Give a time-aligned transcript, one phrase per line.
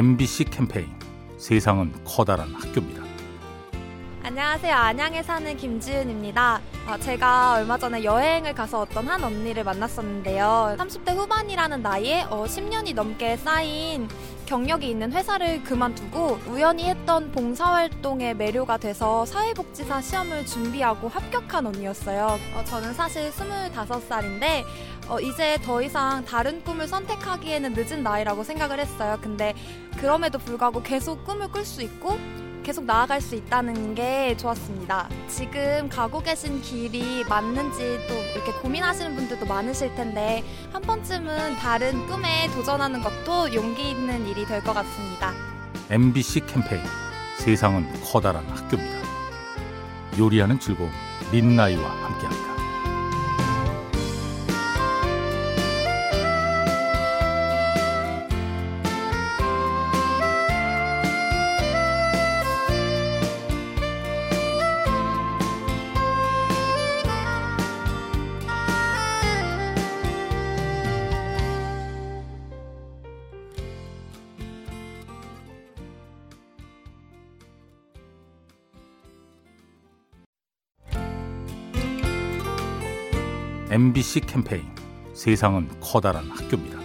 [0.00, 0.88] MBC 캠페인
[1.36, 3.02] 세상은 커다란 학교입니다.
[4.22, 4.74] 안녕하세요.
[4.74, 6.62] 안양에 사는 김지은입니다.
[6.86, 10.76] 아, 제가 얼마 전에 여행을 가서 어떤 한 언니를 만났었는데요.
[10.78, 14.08] 30대 후반이라는 나이에 어, 10년이 넘게 쌓인
[14.50, 22.36] 경력이 있는 회사를 그만두고 우연히 했던 봉사활동에 매료가 돼서 사회복지사 시험을 준비하고 합격한 언니였어요.
[22.56, 24.64] 어, 저는 사실 25살인데
[25.08, 29.20] 어, 이제 더 이상 다른 꿈을 선택하기에는 늦은 나이라고 생각을 했어요.
[29.22, 29.54] 근데
[29.98, 32.18] 그럼에도 불구하고 계속 꿈을 꿀 수 있고
[32.62, 35.08] 계속 나아갈 수 있다는 게 좋았습니다.
[35.28, 42.48] 지금 가고 계신 길이 맞는지 또 이렇게 고민하시는 분들도 많으실 텐데 한 번쯤은 다른 꿈에
[42.52, 45.32] 도전하는 것도 용기 있는 일이 될 것 같습니다.
[45.90, 46.82] MBC 캠페인
[47.38, 49.00] 세상은 커다란 학교입니다.
[50.18, 50.90] 요리하는 즐거움
[51.32, 52.49] 민나이와 함께합니다.
[83.70, 84.64] MBC 캠페인
[85.14, 86.76] 세상은 커다란 학교입니다.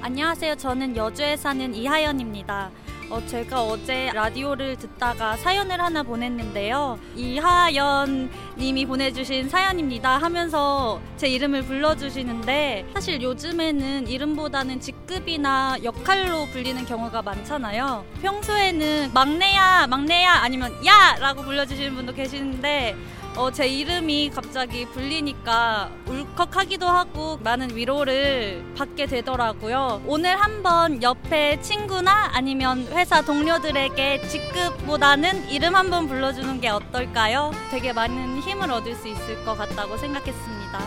[0.00, 0.54] 안녕하세요.
[0.56, 2.70] 저는 여주에 사는 이하연입니다.
[3.10, 6.98] 어, 제가 어제 라디오를 듣다가 사연을 하나 보냈는데요.
[7.14, 17.20] 이하연 님이 보내주신 사연입니다 하면서 제 이름을 불러주시는데 사실 요즘에는 이름보다는 직급이나 역할로 불리는 경우가
[17.20, 18.06] 많잖아요.
[18.22, 21.16] 평소에는 막내야, 막내야 아니면 야!
[21.18, 22.96] 라고 불러주시는 분도 계시는데
[23.38, 30.02] 어, 제 이름이 갑자기 불리니까 울컥하기도 하고 많은 위로를 받게 되더라고요.
[30.06, 37.52] 오늘 한번 옆에 친구나 아니면 회사 동료들에게 직급보다는 이름 한번 불러주는 게 어떨까요?
[37.70, 40.80] 되게 많은 힘을 얻을 수 있을 것 같다고 생각했습니다.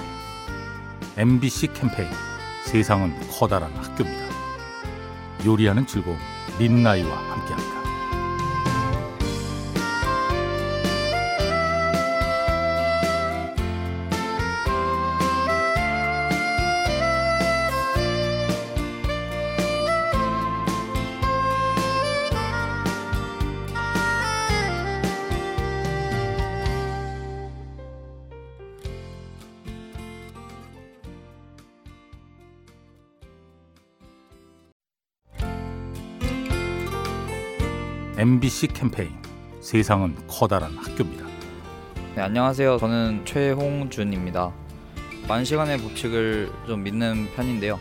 [1.16, 2.10] MBC 캠페인
[2.66, 4.26] 세상은 커다란 학교입니다.
[5.46, 6.18] 요리하는 즐거움
[6.60, 7.81] 민나이와 함께합니다.
[38.22, 39.10] MBC 캠페인
[39.62, 41.26] 세상은 커다란 학교입니다.
[42.16, 42.78] 네, 안녕하세요.
[42.78, 44.52] 저는 최홍준입니다.
[45.28, 47.80] 만시간의 법칙을 좀 믿는 편인데요.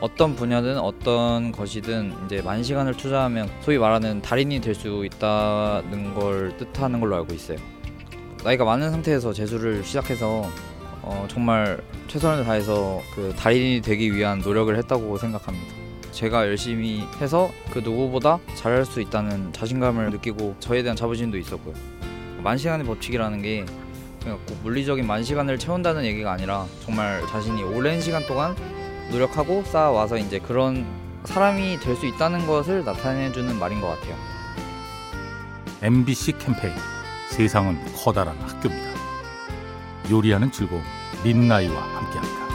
[0.00, 6.56] 어떤 분야든 어떤 것이든 이제 만 시간을 투자하면 소위 말하는 달인이 될 수 있다는 걸
[6.56, 7.58] 뜻하는 걸로 알고 있어요.
[8.44, 10.48] 나이가 많은 상태에서 재수를 시작해서
[11.02, 15.79] 어, 정말 최선을 다해서 그 달인이 되기 위한 노력을 했다고 생각합니다.
[16.12, 21.74] 제가 열심히 해서 그 누구보다 잘할 수 있다는 자신감을 느끼고 저에 대한 자부심도 있었고요.
[22.42, 23.64] 만 시간의 법칙이라는 게
[24.22, 28.54] 그냥 꼭 물리적인 만 시간을 채운다는 얘기가 아니라 정말 자신이 오랜 시간 동안
[29.10, 30.84] 노력하고 쌓아와서 이제 그런
[31.24, 34.16] 사람이 될 수 있다는 것을 나타내주는 말인 것 같아요.
[35.82, 36.74] MBC 캠페인
[37.30, 38.90] 세상은 커다란 학교입니다.
[40.10, 40.82] 요리하는 즐거움
[41.24, 42.49] 민나이와 함께합니다.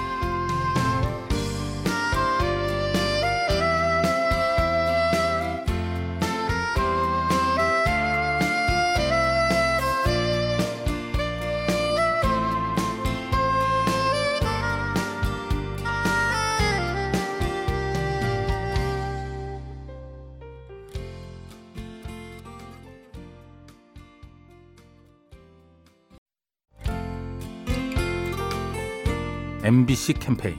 [29.65, 30.57] MBC 캠페인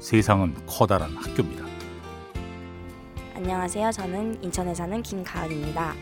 [0.00, 1.64] 세상은 커다란 학교입니다.
[3.36, 3.92] 안녕하세요.
[3.92, 5.94] 저는 인천에 사는 김가은입니다.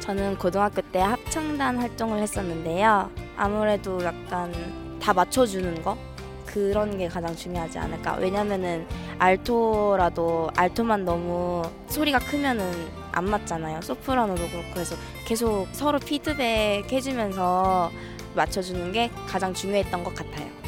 [0.00, 3.10] 저는 고등학교 때 합창단 활동을 했었는데요.
[3.38, 4.52] 아무래도 약간
[5.00, 5.96] 다 맞춰주는 거
[6.44, 8.16] 그런 게 가장 중요하지 않을까.
[8.16, 8.86] 왜냐면은
[9.18, 12.70] 알토라도 알토만 너무 소리가 크면은
[13.12, 13.80] 안 맞잖아요.
[13.80, 14.94] 소프라노도 그렇고 해서
[15.26, 17.90] 계속 서로 피드백 해주면서
[18.34, 20.63] 맞춰주는 게 가장 중요했던 것 같아요.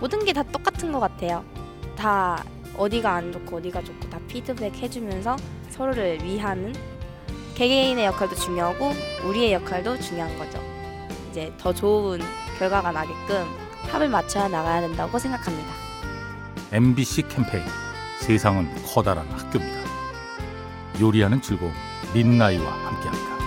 [0.00, 1.44] 모든 게 다 똑같은 것 같아요.
[1.96, 2.42] 다
[2.76, 5.36] 어디가 안 좋고 어디가 좋고 다 피드백 해주면서
[5.70, 6.72] 서로를 위하는
[7.56, 8.92] 개개인의 역할도 중요하고
[9.24, 10.62] 우리의 역할도 중요한 거죠.
[11.30, 12.20] 이제 더 좋은
[12.58, 13.46] 결과가 나게끔
[13.90, 15.68] 합을 맞춰 나가야 된다고 생각합니다.
[16.70, 17.64] MBC 캠페인
[18.20, 19.88] 세상은 커다란 학교입니다.
[21.00, 21.72] 요리하는 즐거움
[22.14, 23.37] 민나이와 함께합니다.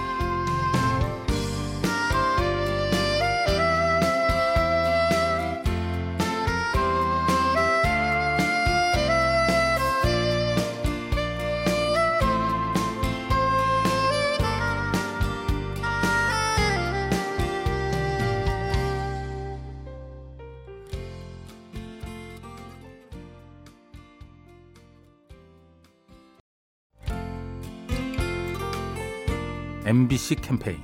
[29.84, 30.78] MBC 캠페인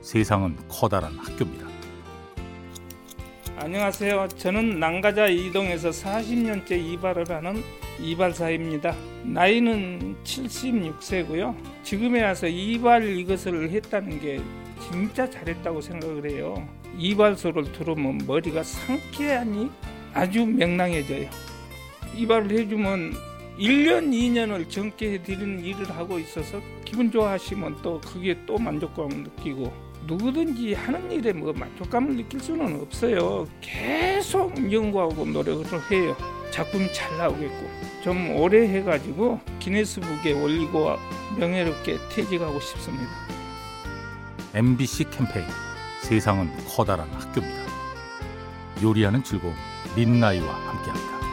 [0.00, 1.66] 세상은 커다란 학교입니다.
[3.56, 4.28] 안녕하세요.
[4.36, 7.64] 저는 난가자 이동에서 40년째 이발을 하는
[8.00, 8.94] 이발사입니다.
[9.24, 11.56] 나이는 76세고요.
[11.82, 14.40] 지금에 와서 이발 이것을 했다는 게
[14.80, 16.68] 진짜 잘했다고 생각을 해요.
[16.96, 19.68] 이발소를 들어오면 머리가 상쾌하니
[20.12, 21.28] 아주 명랑해져요.
[22.14, 23.14] 이발을 해주면
[23.58, 29.72] 1년, 2년을 젊게 해드리는 일을 하고 있어서 기분 좋아하시면 또 그게 또 만족감을 느끼고
[30.06, 33.46] 누구든지 하는 일에 뭐 만족감을 느낄 수는 없어요.
[33.60, 36.16] 계속 연구하고 노력을 해요.
[36.50, 37.70] 작품이 잘 나오겠고
[38.02, 40.96] 좀 오래 해가지고 기네스북에 올리고
[41.38, 43.10] 명예롭게 퇴직하고 싶습니다.
[44.52, 45.46] MBC 캠페인
[46.02, 47.64] 세상은 커다란 학교입니다.
[48.82, 49.54] 요리하는 즐거움
[49.96, 51.23] 민나이와 함께합니다.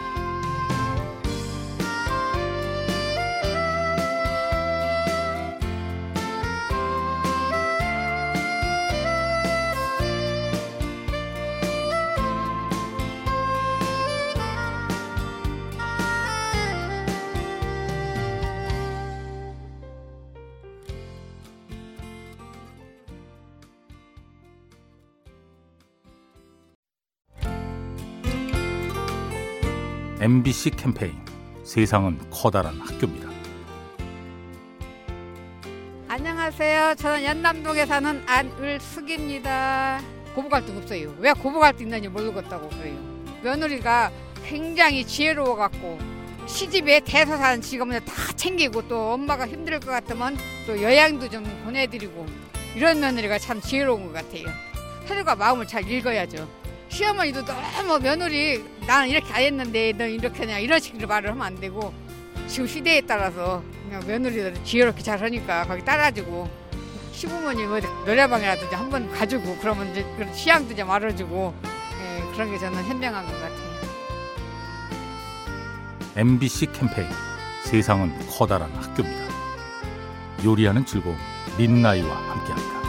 [30.21, 31.19] MBC 캠페인
[31.63, 33.27] 세상은 커다란 학교입니다.
[36.07, 36.93] 안녕하세요.
[36.93, 39.99] 저는 연남동에 사는 안을숙입니다.
[40.35, 41.15] 고부갈 데 없어요.
[41.17, 42.97] 왜 고부갈 데 있는지 모르겠다고 그래요.
[43.41, 44.11] 며느리가
[44.45, 45.97] 굉장히 지혜로워 갖고
[46.45, 50.37] 시집에 대서 사는 직업을 다 챙기고 또 엄마가 힘들 것 같으면
[50.67, 52.27] 또 여행도 좀 보내드리고
[52.75, 54.45] 이런 며느리가 참 지혜로운 것 같아요.
[55.07, 56.60] 서류가 마음을 잘 읽어야죠.
[56.91, 61.55] 시어머니도 너무 며느리 나는 이렇게 안 했는데 너 이렇게 하냐 이런 식으로 말을 하면 안
[61.59, 61.93] 되고
[62.47, 66.49] 지금 시대에 따라서 그냥 며느리들 지혜롭게 잘 하니까 거기 따라주고
[67.13, 73.25] 시부모님 어디 노래방이라든지 한번 가지고 그러면 이제 취향도 좀 알아주고 예, 그런 게 저는 현명한
[73.25, 73.71] 것 같아요.
[76.17, 77.07] MBC 캠페인
[77.63, 79.31] 세상은 커다란 학교입니다.
[80.43, 81.15] 요리하는 즐거움
[81.57, 82.80] 민나이와 함께합니다.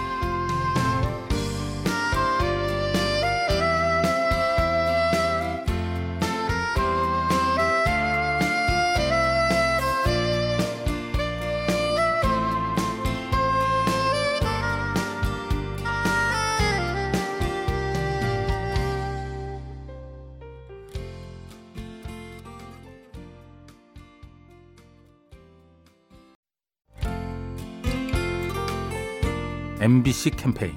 [29.82, 30.74] MBC 캠페인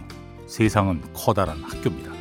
[0.47, 2.11] 세상은 커다란 학교입니다.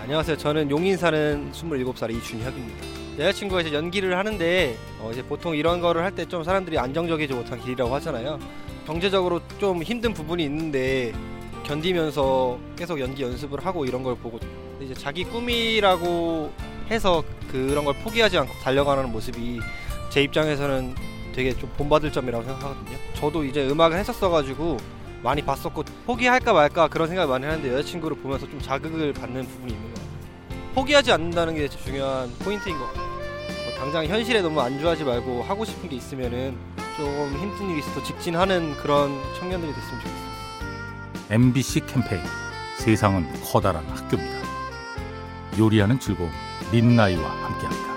[0.00, 0.38] 안녕하세요.
[0.38, 2.86] 저는 용인 사는 27살 이준혁입니다.
[3.18, 7.60] 여자친구가 이제 연기를 하는데 어 이제 보통 이런 거를 할 때 좀 사람들이 안정적이지 못한
[7.60, 8.38] 길이라고 하잖아요.
[8.86, 11.12] 경제적으로 좀 힘든 부분이 있는데
[11.64, 14.38] 견디면서 계속 연기 연습을 하고 이런 걸 보고
[14.80, 16.50] 이제 자기 꿈이라고
[16.90, 19.60] 해서 그런 걸 포기하지 않고 달려가는 모습이
[20.08, 20.94] 제 입장에서는
[21.34, 22.96] 되게 좀 본받을 점이라고 생각하거든요.
[23.12, 24.78] 저도 이제 음악을 했었어가지고
[25.22, 29.94] 많이 봤었고 포기할까 말까 그런 생각을 많이 하는데 여자친구를 보면서 좀 자극을 받는 부분이 있는
[29.94, 30.74] 것 같아요.
[30.74, 33.06] 포기하지 않는다는 게 중요한 포인트인 것 같아요.
[33.06, 36.56] 뭐 당장 현실에 너무 안주하지 말고 하고 싶은 게 있으면은
[36.96, 37.08] 좀
[37.38, 40.26] 힘든 일이 있어도 직진하는 그런 청년들이 됐으면 좋겠어요.
[41.30, 42.22] MBC 캠페인
[42.78, 44.46] 세상은 커다란 학교입니다.
[45.58, 46.30] 요리하는 즐거움
[46.70, 47.95] 민나이와 함께합니다.